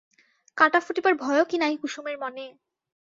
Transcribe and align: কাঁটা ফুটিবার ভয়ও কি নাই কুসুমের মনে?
কাঁটা 0.57 0.79
ফুটিবার 0.85 1.13
ভয়ও 1.15 1.45
কি 1.49 1.57
নাই 1.57 1.73
কুসুমের 1.81 2.17
মনে? 2.23 2.45